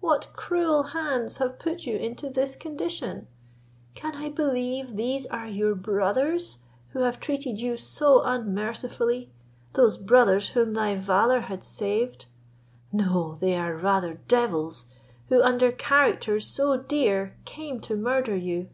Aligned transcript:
What 0.00 0.28
cruel 0.32 0.82
hands 0.96 1.36
have 1.36 1.58
put 1.58 1.84
you 1.84 1.94
into 1.98 2.30
this 2.30 2.56
condition? 2.56 3.26
Can 3.94 4.14
I 4.14 4.30
believe 4.30 4.96
these 4.96 5.26
are 5.26 5.46
your 5.46 5.74
brothers 5.74 6.60
who 6.94 7.00
have 7.00 7.20
treated 7.20 7.60
you 7.60 7.76
so 7.76 8.22
unmercifully, 8.22 9.30
those 9.74 9.98
brothers 9.98 10.48
whom 10.48 10.72
thy 10.72 10.94
valour 10.94 11.40
had 11.40 11.62
saved? 11.62 12.24
No, 12.94 13.34
they 13.40 13.56
are 13.56 13.76
rather 13.76 14.20
devils, 14.26 14.86
who 15.28 15.42
under 15.42 15.70
characters 15.70 16.46
so 16.46 16.78
dear 16.78 17.36
came 17.44 17.78
to 17.80 17.94
murder 17.94 18.34
you. 18.36 18.70